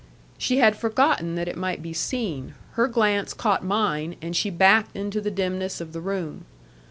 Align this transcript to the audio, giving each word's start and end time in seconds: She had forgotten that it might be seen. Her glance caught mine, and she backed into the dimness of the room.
She 0.39 0.57
had 0.57 0.75
forgotten 0.75 1.35
that 1.35 1.47
it 1.47 1.55
might 1.55 1.83
be 1.83 1.93
seen. 1.93 2.55
Her 2.71 2.87
glance 2.87 3.35
caught 3.35 3.63
mine, 3.63 4.15
and 4.19 4.35
she 4.35 4.49
backed 4.49 4.95
into 4.95 5.21
the 5.21 5.29
dimness 5.29 5.79
of 5.79 5.93
the 5.93 6.01
room. 6.01 6.45